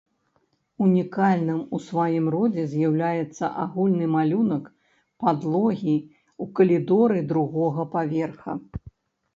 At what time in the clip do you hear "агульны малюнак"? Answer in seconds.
3.65-4.65